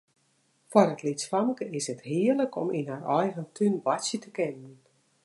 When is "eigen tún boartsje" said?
3.17-4.17